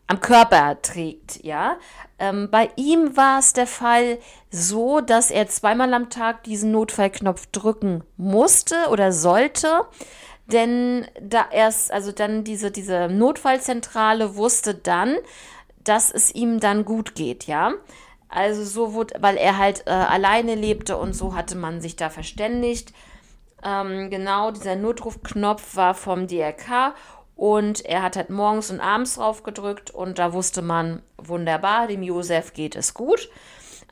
am 0.07 0.21
Körper 0.21 0.81
trägt, 0.83 1.43
ja. 1.45 1.77
Ähm, 2.19 2.49
bei 2.51 2.71
ihm 2.77 3.17
war 3.17 3.41
es 3.41 3.53
der 3.53 3.67
Fall 3.67 4.19
so, 4.51 5.01
dass 5.01 5.31
er 5.31 5.49
zweimal 5.49 5.93
am 5.95 6.11
Tag 6.11 6.45
diesen 6.45 6.71
Notfallknopf 6.71 7.47
drücken 7.47 8.05
musste 8.17 8.77
oder 8.91 9.13
sollte. 9.13 9.83
Denn 10.47 11.07
da 11.21 11.47
erst, 11.51 11.93
also 11.93 12.13
dann 12.13 12.45
diese, 12.45 12.71
diese 12.71 13.09
Notfallzentrale 13.09 14.37
wusste 14.37 14.75
dann, 14.75 15.17
dass 15.83 16.11
es 16.11 16.35
ihm 16.35 16.61
dann 16.61 16.85
gut 16.85 17.15
geht, 17.15 17.47
ja. 17.47 17.73
Also 18.29 18.65
so 18.65 18.93
wurde, 18.93 19.17
weil 19.21 19.37
er 19.37 19.59
halt 19.59 19.85
äh, 19.87 19.91
alleine 19.91 20.55
lebte 20.55 20.97
und 20.97 21.15
so 21.15 21.35
hatte 21.35 21.57
man 21.57 21.81
sich 21.81 21.97
da 21.97 22.11
verständigt. 22.11 22.93
Ähm, 23.65 24.11
genau, 24.11 24.51
dieser 24.51 24.77
Notrufknopf 24.77 25.77
war 25.77 25.95
vom 25.95 26.27
DRK 26.27 26.95
und 27.37 27.85
er 27.85 28.03
hat 28.03 28.17
halt 28.17 28.31
morgens 28.31 28.71
und 28.71 28.81
abends 28.81 29.15
drauf 29.15 29.43
gedrückt 29.43 29.91
und 29.91 30.19
da 30.19 30.33
wusste 30.33 30.63
man, 30.63 31.03
wunderbar, 31.19 31.87
dem 31.87 32.03
Josef 32.03 32.55
geht 32.55 32.75
es 32.75 32.95
gut. 32.95 33.29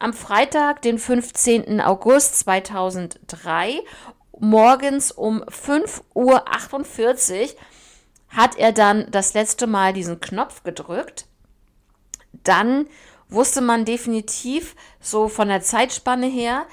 Am 0.00 0.14
Freitag, 0.14 0.82
den 0.82 0.98
15. 0.98 1.80
August 1.80 2.38
2003, 2.40 3.80
morgens 4.40 5.12
um 5.12 5.42
5.48 5.44 7.42
Uhr, 7.42 7.48
hat 8.30 8.56
er 8.56 8.72
dann 8.72 9.06
das 9.10 9.34
letzte 9.34 9.66
Mal 9.66 9.92
diesen 9.92 10.20
Knopf 10.20 10.64
gedrückt. 10.64 11.26
Dann 12.32 12.86
wusste 13.28 13.60
man 13.60 13.84
definitiv 13.84 14.74
so 15.00 15.28
von 15.28 15.48
der 15.48 15.60
Zeitspanne 15.60 16.26
her, 16.26 16.66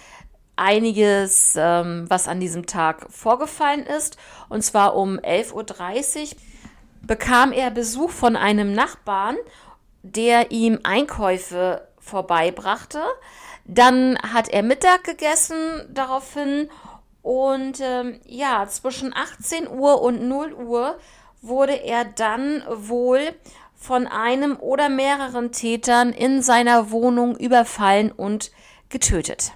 einiges, 0.55 1.55
ähm, 1.57 2.05
was 2.07 2.27
an 2.27 2.39
diesem 2.39 2.65
Tag 2.65 3.07
vorgefallen 3.11 3.85
ist. 3.85 4.17
Und 4.49 4.63
zwar 4.63 4.95
um 4.95 5.17
11.30 5.19 5.53
Uhr 5.53 6.37
bekam 7.01 7.51
er 7.51 7.72
Besuch 7.72 8.10
von 8.10 8.36
einem 8.36 8.74
Nachbarn, 8.74 9.38
der 10.03 10.51
ihm 10.51 10.79
Einkäufe 10.84 11.88
vorbeibrachte. 12.00 13.01
Dann 13.65 14.17
hat 14.20 14.50
er 14.50 14.63
Mittag 14.63 15.03
gegessen 15.03 15.88
daraufhin 15.89 16.70
und 17.22 17.79
ähm, 17.81 18.20
ja, 18.25 18.67
zwischen 18.67 19.15
18 19.15 19.70
Uhr 19.70 20.01
und 20.01 20.27
0 20.27 20.53
Uhr 20.53 20.98
wurde 21.41 21.74
er 21.74 22.05
dann 22.05 22.63
wohl 22.70 23.34
von 23.75 24.08
einem 24.08 24.58
oder 24.58 24.89
mehreren 24.89 25.51
Tätern 25.51 26.13
in 26.13 26.41
seiner 26.41 26.91
Wohnung 26.91 27.36
überfallen 27.36 28.12
und 28.12 28.51
getötet. 28.89 29.53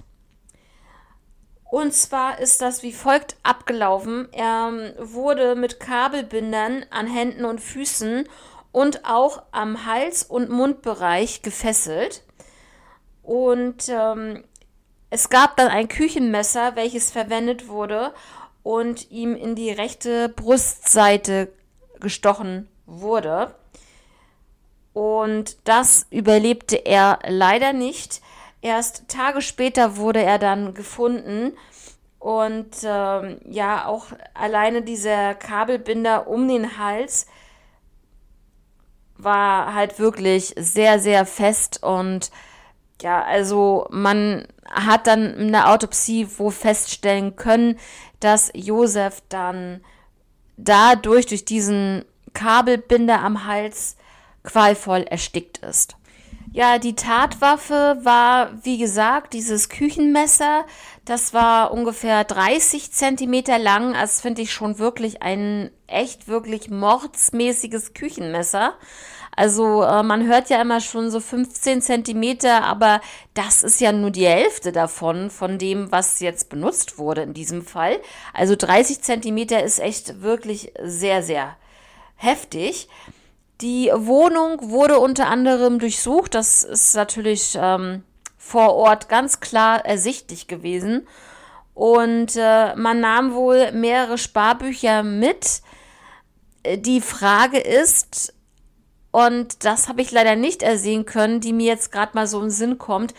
Und 1.69 1.93
zwar 1.93 2.39
ist 2.39 2.61
das 2.61 2.83
wie 2.83 2.93
folgt 2.93 3.35
abgelaufen. 3.43 4.27
Er 4.31 4.69
ähm, 4.69 4.93
wurde 4.99 5.55
mit 5.55 5.79
Kabelbindern 5.79 6.85
an 6.89 7.07
Händen 7.07 7.45
und 7.45 7.59
Füßen 7.59 8.27
und 8.71 9.05
auch 9.05 9.43
am 9.51 9.85
Hals- 9.85 10.23
und 10.23 10.49
Mundbereich 10.49 11.41
gefesselt. 11.41 12.23
Und 13.23 13.89
ähm, 13.89 14.43
es 15.09 15.29
gab 15.29 15.57
dann 15.57 15.69
ein 15.69 15.87
Küchenmesser, 15.87 16.75
welches 16.75 17.11
verwendet 17.11 17.67
wurde 17.67 18.13
und 18.63 19.09
ihm 19.11 19.35
in 19.35 19.55
die 19.55 19.71
rechte 19.71 20.29
Brustseite 20.29 21.51
gestochen 21.99 22.67
wurde. 22.85 23.55
Und 24.93 25.57
das 25.67 26.07
überlebte 26.09 26.77
er 26.77 27.19
leider 27.27 27.73
nicht. 27.73 28.21
Erst 28.65 29.07
Tage 29.09 29.43
später 29.43 29.95
wurde 29.97 30.23
er 30.23 30.39
dann 30.39 30.73
gefunden. 30.73 31.55
Und 32.17 32.77
ähm, 32.83 33.39
ja, 33.47 33.85
auch 33.85 34.07
alleine 34.33 34.81
dieser 34.81 35.35
Kabelbinder 35.35 36.27
um 36.27 36.47
den 36.47 36.79
Hals 36.79 37.27
war 39.17 39.75
halt 39.75 39.99
wirklich 39.99 40.55
sehr, 40.57 40.97
sehr 40.97 41.27
fest 41.27 41.83
und 41.83 42.31
ja, 43.03 43.21
also 43.23 43.85
man 43.91 44.47
hat 44.67 45.05
dann 45.05 45.35
in 45.35 45.51
der 45.51 45.69
Autopsie 45.69 46.27
wo 46.37 46.49
feststellen 46.49 47.35
können, 47.35 47.77
dass 48.19 48.51
Josef 48.55 49.21
dann 49.29 49.81
dadurch, 50.57 51.27
durch 51.27 51.45
diesen 51.45 52.03
Kabelbinder 52.33 53.19
am 53.19 53.45
Hals, 53.45 53.95
qualvoll 54.41 55.03
erstickt 55.03 55.59
ist. 55.59 55.97
Ja, 56.55 56.79
die 56.79 56.95
Tatwaffe 56.95 57.97
war, 58.03 58.49
wie 58.63 58.77
gesagt, 58.77 59.33
dieses 59.33 59.67
Küchenmesser. 59.67 60.63
Das 61.03 61.33
war 61.33 61.73
ungefähr 61.73 62.23
30 62.23 62.93
Zentimeter 62.93 63.59
lang. 63.59 63.91
Das 63.91 64.21
finde 64.21 64.41
ich 64.41 64.53
schon 64.53 64.79
wirklich 64.79 65.21
ein 65.21 65.69
echt, 65.85 66.29
wirklich 66.29 66.69
mordsmäßiges 66.69 67.93
Küchenmesser. 67.93 68.73
Also 69.35 69.83
äh, 69.83 70.01
man 70.01 70.25
hört 70.27 70.49
ja 70.49 70.61
immer 70.61 70.79
schon 70.79 71.11
so 71.11 71.19
15 71.19 71.81
Zentimeter, 71.81 72.63
aber 72.63 73.01
das 73.33 73.61
ist 73.61 73.81
ja 73.81 73.91
nur 73.91 74.11
die 74.11 74.25
Hälfte 74.25 74.71
davon, 74.71 75.29
von 75.31 75.57
dem, 75.57 75.91
was 75.91 76.21
jetzt 76.21 76.47
benutzt 76.47 76.97
wurde 76.97 77.23
in 77.23 77.33
diesem 77.33 77.65
Fall. 77.65 77.99
Also 78.33 78.55
30 78.55 79.01
Zentimeter 79.01 79.61
ist 79.61 79.79
echt 79.79 80.21
wirklich 80.21 80.71
sehr, 80.81 81.21
sehr 81.21 81.57
heftig. 82.15 82.87
Die 83.61 83.91
Wohnung 83.93 84.69
wurde 84.69 84.99
unter 84.99 85.27
anderem 85.27 85.79
durchsucht. 85.79 86.35
Das 86.35 86.63
ist 86.63 86.95
natürlich 86.95 87.57
ähm, 87.59 88.03
vor 88.37 88.75
Ort 88.75 89.07
ganz 89.07 89.39
klar 89.39 89.85
ersichtlich 89.85 90.47
gewesen. 90.47 91.07
Und 91.73 92.35
äh, 92.35 92.75
man 92.75 92.99
nahm 92.99 93.33
wohl 93.33 93.71
mehrere 93.71 94.17
Sparbücher 94.17 95.03
mit. 95.03 95.61
Die 96.65 97.01
Frage 97.01 97.59
ist, 97.59 98.33
und 99.11 99.63
das 99.63 99.87
habe 99.87 100.01
ich 100.01 100.11
leider 100.11 100.35
nicht 100.35 100.61
ersehen 100.61 101.05
können, 101.05 101.39
die 101.39 101.53
mir 101.53 101.67
jetzt 101.67 101.91
gerade 101.91 102.11
mal 102.15 102.27
so 102.27 102.41
im 102.41 102.49
Sinn 102.49 102.77
kommt, 102.77 103.13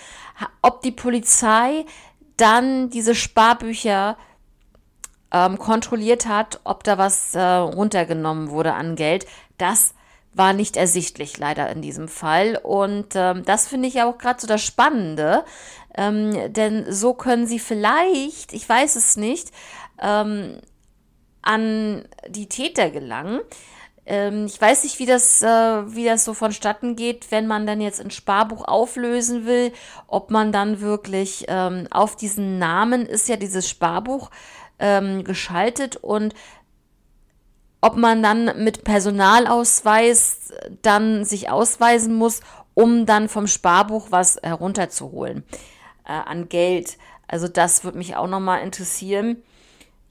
ob 0.61 0.83
die 0.83 0.90
Polizei 0.90 1.87
dann 2.37 2.90
diese 2.90 3.14
Sparbücher 3.14 4.19
ähm, 5.33 5.59
kontrolliert 5.59 6.26
hat, 6.26 6.61
ob 6.64 6.85
da 6.85 6.99
was 6.99 7.35
äh, 7.35 7.40
runtergenommen 7.40 8.50
wurde 8.50 8.75
an 8.75 8.97
Geld. 8.97 9.26
Das 9.57 9.95
war 10.37 10.52
nicht 10.52 10.76
ersichtlich 10.76 11.38
leider 11.38 11.71
in 11.71 11.83
diesem 11.83 12.09
Fall. 12.09 12.61
Und 12.62 13.14
ähm, 13.14 13.45
das 13.45 13.66
finde 13.66 13.88
ich 13.88 13.95
ja 13.95 14.09
auch 14.09 14.19
gerade 14.19 14.40
so 14.40 14.47
das 14.47 14.62
Spannende. 14.62 15.45
Ähm, 15.97 16.52
denn 16.52 16.93
so 16.93 17.14
können 17.14 17.47
sie 17.47 17.59
vielleicht, 17.59 18.52
ich 18.52 18.69
weiß 18.69 18.97
es 18.97 19.16
nicht, 19.16 19.50
ähm, 20.00 20.59
an 21.40 22.07
die 22.28 22.49
Täter 22.49 22.90
gelangen. 22.90 23.40
Ähm, 24.05 24.45
ich 24.47 24.61
weiß 24.61 24.85
nicht, 24.85 24.99
wie 24.99 25.07
das, 25.07 25.43
äh, 25.43 25.49
wie 25.49 26.05
das 26.05 26.25
so 26.25 26.35
vonstatten 26.35 26.96
geht, 26.96 27.31
wenn 27.31 27.46
man 27.46 27.66
dann 27.66 27.81
jetzt 27.81 28.01
ein 28.01 28.11
Sparbuch 28.11 28.64
auflösen 28.68 29.46
will, 29.46 29.72
ob 30.07 30.31
man 30.31 30.53
dann 30.53 30.81
wirklich 30.81 31.46
ähm, 31.49 31.88
auf 31.90 32.14
diesen 32.14 32.59
Namen 32.59 33.07
ist 33.07 33.29
ja 33.29 33.37
dieses 33.37 33.68
Sparbuch 33.68 34.31
ähm, 34.79 35.25
geschaltet 35.25 35.96
und 35.96 36.35
ob 37.80 37.96
man 37.96 38.22
dann 38.22 38.62
mit 38.62 38.84
Personalausweis 38.84 40.52
dann 40.82 41.24
sich 41.24 41.50
ausweisen 41.50 42.14
muss, 42.14 42.40
um 42.74 43.06
dann 43.06 43.28
vom 43.28 43.46
Sparbuch 43.46 44.08
was 44.10 44.38
herunterzuholen 44.42 45.44
äh, 46.04 46.12
an 46.12 46.48
Geld. 46.48 46.98
Also 47.28 47.48
das 47.48 47.84
würde 47.84 47.98
mich 47.98 48.16
auch 48.16 48.28
nochmal 48.28 48.62
interessieren. 48.62 49.42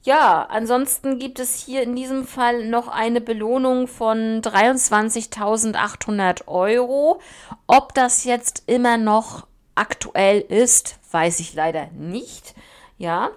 Ja, 0.02 0.46
ansonsten 0.50 1.18
gibt 1.18 1.40
es 1.40 1.64
hier 1.64 1.82
in 1.82 1.96
diesem 1.96 2.26
Fall 2.26 2.68
noch 2.68 2.86
eine 2.86 3.20
Belohnung 3.20 3.88
von 3.88 4.40
23.800 4.40 6.46
Euro. 6.46 7.20
Ob 7.66 7.92
das 7.94 8.22
jetzt 8.22 8.62
immer 8.66 8.98
noch 8.98 9.48
aktuell 9.74 10.40
ist, 10.40 11.00
weiß 11.10 11.40
ich 11.40 11.54
leider 11.54 11.88
nicht. 11.92 12.54
Ja, 12.98 13.30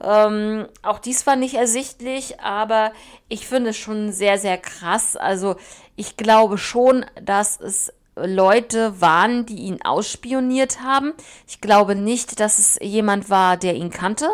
ähm, 0.00 0.66
auch 0.82 0.98
dies 0.98 1.26
war 1.26 1.36
nicht 1.36 1.54
ersichtlich, 1.54 2.40
aber 2.40 2.92
ich 3.28 3.46
finde 3.46 3.70
es 3.70 3.76
schon 3.76 4.12
sehr, 4.12 4.38
sehr 4.38 4.58
krass. 4.58 5.16
Also 5.16 5.56
ich 5.96 6.16
glaube 6.16 6.58
schon, 6.58 7.04
dass 7.20 7.60
es 7.60 7.92
Leute 8.14 9.00
waren, 9.00 9.46
die 9.46 9.62
ihn 9.62 9.82
ausspioniert 9.82 10.82
haben. 10.82 11.14
Ich 11.48 11.60
glaube 11.60 11.94
nicht, 11.94 12.40
dass 12.40 12.58
es 12.58 12.78
jemand 12.80 13.30
war, 13.30 13.56
der 13.56 13.74
ihn 13.74 13.90
kannte. 13.90 14.28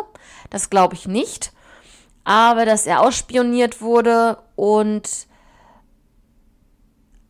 Das 0.49 0.69
glaube 0.69 0.95
ich 0.95 1.07
nicht 1.07 1.51
aber 2.29 2.63
dass 2.63 2.85
er 2.85 3.01
ausspioniert 3.01 3.81
wurde 3.81 4.37
und 4.55 5.27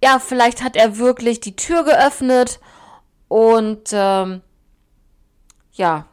ja, 0.04 0.20
vielleicht 0.20 0.62
hat 0.62 0.76
er 0.76 0.98
wirklich 0.98 1.40
die 1.40 1.56
Tür 1.56 1.86
geöffnet 1.86 2.60
und 3.30 3.92
ähm, 3.94 4.42
ja, 5.72 6.06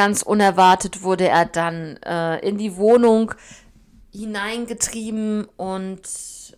ganz 0.00 0.22
unerwartet 0.22 1.02
wurde 1.02 1.28
er 1.28 1.44
dann 1.44 1.98
äh, 1.98 2.38
in 2.38 2.56
die 2.56 2.78
Wohnung 2.78 3.34
hineingetrieben 4.10 5.46
und 5.58 6.00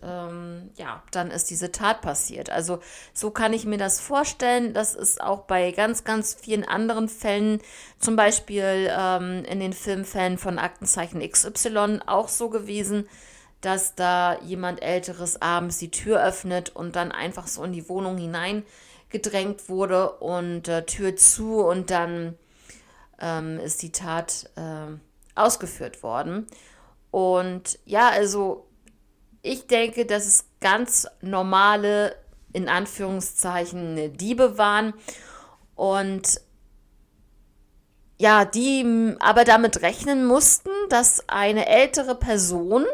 ähm, 0.01 0.71
ja, 0.77 1.03
dann 1.11 1.29
ist 1.29 1.49
diese 1.49 1.69
Tat 1.73 1.99
passiert. 1.99 2.49
Also 2.49 2.79
so 3.13 3.31
kann 3.31 3.51
ich 3.51 3.65
mir 3.65 3.77
das 3.77 3.99
vorstellen. 3.99 4.73
Das 4.73 4.95
ist 4.95 5.19
auch 5.19 5.41
bei 5.41 5.71
ganz, 5.71 6.05
ganz 6.05 6.33
vielen 6.33 6.63
anderen 6.63 7.09
Fällen, 7.09 7.59
zum 7.99 8.15
Beispiel 8.15 8.89
ähm, 8.97 9.43
in 9.43 9.59
den 9.59 9.73
Filmfällen 9.73 10.37
von 10.37 10.57
Aktenzeichen 10.57 11.19
XY 11.19 11.99
auch 12.05 12.29
so 12.29 12.47
gewesen, 12.47 13.09
dass 13.59 13.93
da 13.93 14.39
jemand 14.39 14.81
Älteres 14.81 15.41
abends 15.41 15.79
die 15.79 15.91
Tür 15.91 16.25
öffnet 16.25 16.73
und 16.73 16.95
dann 16.95 17.11
einfach 17.11 17.47
so 17.47 17.61
in 17.65 17.73
die 17.73 17.89
Wohnung 17.89 18.15
hinein 18.15 18.63
gedrängt 19.09 19.67
wurde 19.67 20.11
und 20.11 20.69
äh, 20.69 20.85
Tür 20.85 21.17
zu 21.17 21.59
und 21.59 21.91
dann 21.91 22.37
ähm, 23.19 23.59
ist 23.59 23.81
die 23.81 23.91
Tat 23.91 24.49
äh, 24.55 24.97
ausgeführt 25.35 26.03
worden. 26.03 26.47
Und 27.11 27.79
ja, 27.85 28.09
also 28.09 28.67
ich 29.41 29.67
denke, 29.67 30.05
dass 30.05 30.25
es 30.25 30.45
ganz 30.61 31.07
normale, 31.21 32.15
in 32.53 32.69
Anführungszeichen, 32.69 34.17
Diebe 34.17 34.57
waren. 34.57 34.93
Und 35.75 36.41
ja, 38.17 38.45
die 38.45 39.15
aber 39.19 39.43
damit 39.43 39.81
rechnen 39.81 40.25
mussten, 40.25 40.69
dass 40.89 41.27
eine 41.27 41.67
ältere 41.67 42.15
Person, 42.15 42.85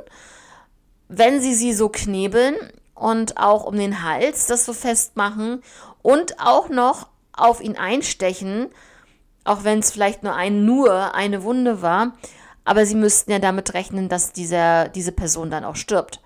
wenn 1.08 1.39
sie 1.39 1.53
sie 1.53 1.73
so 1.73 1.89
knebeln 1.89 2.55
und 2.95 3.38
auch 3.38 3.63
um 3.63 3.77
den 3.77 4.03
Hals 4.03 4.47
das 4.47 4.65
so 4.65 4.73
festmachen 4.73 5.62
und 6.01 6.39
auch 6.39 6.69
noch 6.69 7.10
auf 7.32 7.62
ihn 7.62 7.77
einstechen, 7.77 8.69
auch 9.49 9.63
wenn 9.63 9.79
es 9.79 9.91
vielleicht 9.91 10.21
nur 10.21 10.35
ein 10.35 10.63
nur 10.63 11.15
eine 11.15 11.41
Wunde 11.41 11.81
war, 11.81 12.13
aber 12.65 12.85
sie 12.85 12.93
müssten 12.93 13.31
ja 13.31 13.39
damit 13.39 13.73
rechnen, 13.73 14.07
dass 14.07 14.31
dieser, 14.31 14.89
diese 14.89 15.12
Person 15.12 15.49
dann 15.49 15.65
auch 15.65 15.75
stirbt. 15.75 16.21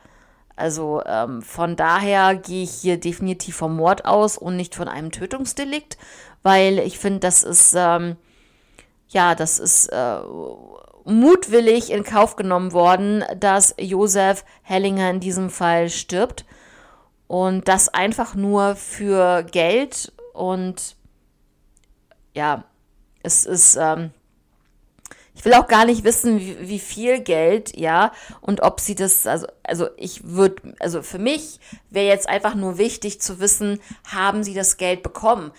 Also 0.57 1.01
ähm, 1.05 1.41
von 1.41 1.77
daher 1.77 2.35
gehe 2.35 2.63
ich 2.63 2.71
hier 2.71 2.99
definitiv 2.99 3.55
vom 3.55 3.77
Mord 3.77 4.03
aus 4.03 4.37
und 4.37 4.57
nicht 4.57 4.75
von 4.75 4.89
einem 4.89 5.09
Tötungsdelikt, 5.09 5.97
weil 6.41 6.79
ich 6.79 6.99
finde, 6.99 7.21
das 7.21 7.43
ist, 7.43 7.73
ähm, 7.77 8.17
ja, 9.07 9.35
das 9.35 9.57
ist 9.57 9.87
äh, 9.87 10.17
mutwillig 11.05 11.91
in 11.91 12.03
Kauf 12.03 12.35
genommen 12.35 12.73
worden, 12.73 13.23
dass 13.39 13.73
Josef 13.79 14.43
Hellinger 14.63 15.09
in 15.09 15.21
diesem 15.21 15.49
Fall 15.49 15.89
stirbt. 15.89 16.45
Und 17.27 17.69
das 17.69 17.87
einfach 17.87 18.35
nur 18.35 18.75
für 18.75 19.43
Geld 19.43 20.11
und 20.33 20.97
ja, 22.35 22.65
es 23.23 23.45
ist, 23.45 23.75
ähm, 23.75 24.11
ich 25.35 25.43
will 25.43 25.55
auch 25.55 25.67
gar 25.67 25.85
nicht 25.85 26.03
wissen, 26.03 26.39
wie, 26.39 26.69
wie 26.69 26.79
viel 26.79 27.19
Geld, 27.19 27.75
ja, 27.75 28.11
und 28.41 28.61
ob 28.61 28.79
sie 28.79 28.93
das, 28.93 29.25
also, 29.25 29.47
also 29.63 29.87
ich 29.97 30.23
würde, 30.23 30.75
also 30.79 31.01
für 31.01 31.17
mich 31.17 31.59
wäre 31.89 32.07
jetzt 32.07 32.29
einfach 32.29 32.53
nur 32.53 32.77
wichtig 32.77 33.19
zu 33.19 33.39
wissen, 33.39 33.79
haben 34.05 34.43
sie 34.43 34.53
das 34.53 34.77
Geld 34.77 35.01
bekommen? 35.01 35.51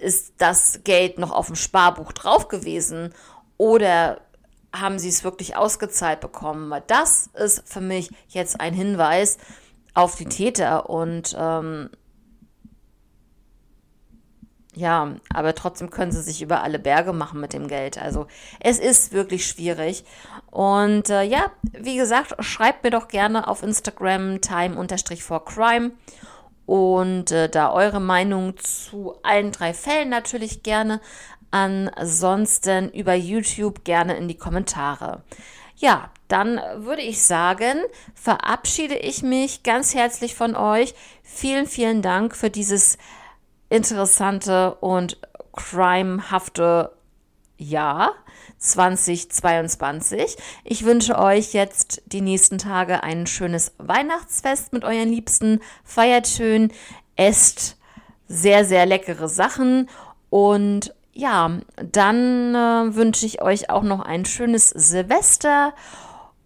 ist 0.00 0.34
das 0.38 0.80
Geld 0.84 1.18
noch 1.18 1.30
auf 1.30 1.46
dem 1.46 1.56
Sparbuch 1.56 2.12
drauf 2.12 2.48
gewesen 2.48 3.14
oder 3.56 4.20
haben 4.72 4.98
sie 4.98 5.08
es 5.08 5.24
wirklich 5.24 5.56
ausgezahlt 5.56 6.20
bekommen? 6.20 6.72
Das 6.86 7.28
ist 7.34 7.68
für 7.68 7.80
mich 7.80 8.10
jetzt 8.28 8.60
ein 8.60 8.74
Hinweis 8.74 9.38
auf 9.94 10.16
die 10.16 10.26
Täter 10.26 10.88
und 10.88 11.36
ähm, 11.38 11.90
ja, 14.80 15.14
aber 15.32 15.54
trotzdem 15.54 15.90
können 15.90 16.10
sie 16.10 16.22
sich 16.22 16.40
über 16.40 16.62
alle 16.62 16.78
Berge 16.78 17.12
machen 17.12 17.40
mit 17.40 17.52
dem 17.52 17.68
Geld. 17.68 17.98
Also 17.98 18.26
es 18.60 18.78
ist 18.78 19.12
wirklich 19.12 19.46
schwierig. 19.46 20.04
Und 20.50 21.10
äh, 21.10 21.22
ja, 21.22 21.52
wie 21.62 21.96
gesagt, 21.96 22.34
schreibt 22.42 22.82
mir 22.82 22.90
doch 22.90 23.08
gerne 23.08 23.46
auf 23.46 23.62
Instagram 23.62 24.40
time-for-crime 24.40 25.92
und 26.64 27.30
äh, 27.30 27.48
da 27.50 27.72
eure 27.72 28.00
Meinung 28.00 28.56
zu 28.56 29.14
allen 29.22 29.52
drei 29.52 29.74
Fällen 29.74 30.08
natürlich 30.08 30.62
gerne. 30.62 31.00
Ansonsten 31.50 32.90
über 32.90 33.14
YouTube 33.14 33.84
gerne 33.84 34.16
in 34.16 34.28
die 34.28 34.38
Kommentare. 34.38 35.24
Ja, 35.76 36.10
dann 36.28 36.60
würde 36.76 37.02
ich 37.02 37.22
sagen, 37.22 37.80
verabschiede 38.14 38.96
ich 38.96 39.22
mich 39.22 39.62
ganz 39.62 39.94
herzlich 39.94 40.34
von 40.36 40.54
euch. 40.54 40.94
Vielen, 41.22 41.66
vielen 41.66 42.02
Dank 42.02 42.36
für 42.36 42.50
dieses 42.50 42.98
interessante 43.70 44.74
und 44.74 45.18
crimehafte 45.52 46.92
Jahr 47.56 48.12
2022. 48.58 50.36
Ich 50.64 50.84
wünsche 50.84 51.18
euch 51.18 51.52
jetzt 51.52 52.02
die 52.06 52.20
nächsten 52.20 52.58
Tage 52.58 53.02
ein 53.02 53.26
schönes 53.26 53.72
Weihnachtsfest 53.78 54.72
mit 54.72 54.84
euren 54.84 55.08
Liebsten. 55.08 55.60
Feiert 55.84 56.26
schön, 56.26 56.72
esst 57.16 57.78
sehr, 58.28 58.64
sehr 58.64 58.86
leckere 58.86 59.28
Sachen 59.28 59.88
und 60.30 60.94
ja, 61.12 61.50
dann 61.74 62.54
äh, 62.54 62.94
wünsche 62.94 63.26
ich 63.26 63.42
euch 63.42 63.68
auch 63.68 63.82
noch 63.82 64.00
ein 64.00 64.24
schönes 64.24 64.70
Silvester 64.70 65.74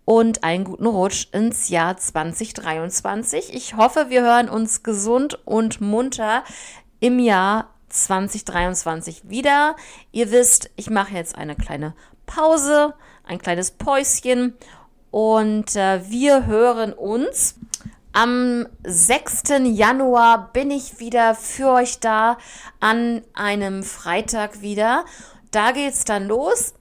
und 0.05 0.45
einen 0.45 0.65
guten 0.65 0.87
Rutsch 0.87 1.29
ins 1.33 1.69
Jahr 1.69 1.97
2023. 1.97 3.55
Ich 3.55 3.77
hoffe, 3.77 4.07
wir 4.09 4.23
hören 4.23 4.49
uns 4.49 4.83
gesund 4.83 5.39
und 5.47 5.81
munter 5.81 6.45
im 7.01 7.19
Jahr 7.19 7.75
2023 7.89 9.29
wieder. 9.29 9.77
Ihr 10.13 10.31
wisst, 10.31 10.71
ich 10.77 10.91
mache 10.91 11.15
jetzt 11.15 11.37
eine 11.37 11.55
kleine 11.55 11.95
Pause, 12.27 12.95
ein 13.25 13.39
kleines 13.39 13.71
Päuschen 13.71 14.55
und 15.11 15.77
äh, 15.77 16.09
wir 16.09 16.47
hören 16.47 16.93
uns. 16.93 17.57
Am 18.13 18.67
6. 18.85 19.43
Januar 19.65 20.53
bin 20.53 20.71
ich 20.71 21.01
wieder 21.01 21.35
für 21.35 21.71
euch 21.71 21.99
da 21.99 22.39
an 22.79 23.23
einem 23.35 23.83
Freitag 23.83 24.61
wieder. 24.61 25.05
Da 25.51 25.73
geht's 25.73 26.05
dann 26.05 26.29
los. 26.29 26.75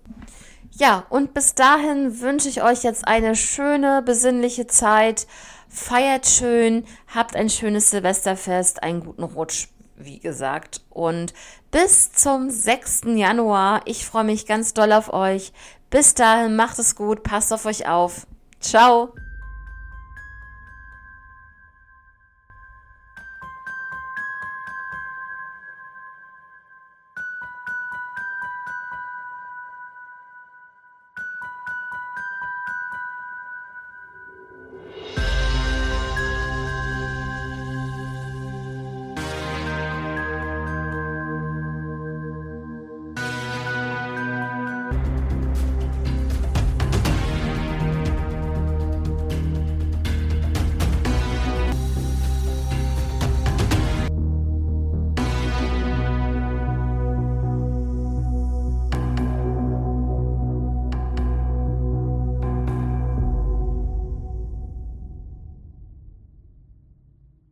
Ja, 0.72 1.06
und 1.10 1.34
bis 1.34 1.56
dahin 1.56 2.20
wünsche 2.22 2.50
ich 2.50 2.64
euch 2.64 2.84
jetzt 2.84 3.08
eine 3.08 3.36
schöne, 3.36 4.02
besinnliche 4.04 4.68
Zeit. 4.68 5.28
Feiert 5.70 6.28
schön, 6.28 6.86
habt 7.14 7.36
ein 7.36 7.50
schönes 7.50 7.90
Silvesterfest, 7.90 8.84
einen 8.84 9.04
guten 9.04 9.24
Rutsch 9.24 9.70
wie 9.96 10.20
gesagt. 10.20 10.82
Und 10.90 11.34
bis 11.72 12.12
zum 12.12 12.50
6. 12.50 13.02
Januar. 13.16 13.82
Ich 13.86 14.06
freue 14.06 14.24
mich 14.24 14.46
ganz 14.46 14.74
doll 14.74 14.92
auf 14.92 15.12
euch. 15.14 15.54
Bis 15.90 16.14
dahin, 16.14 16.56
macht 16.56 16.80
es 16.80 16.96
gut, 16.96 17.24
passt 17.24 17.54
auf 17.54 17.66
euch 17.66 17.88
auf. 17.88 18.26
Ciao. 18.60 19.14